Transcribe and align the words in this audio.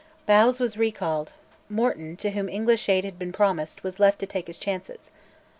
Bowes 0.25 0.59
was 0.59 0.77
recalled; 0.77 1.31
Morton, 1.69 2.17
to 2.17 2.31
whom 2.31 2.49
English 2.49 2.89
aid 2.89 3.05
had 3.05 3.19
been 3.19 3.31
promised, 3.31 3.83
was 3.83 3.99
left 3.99 4.17
to 4.17 4.25
take 4.25 4.47
his 4.47 4.57
chances. 4.57 5.11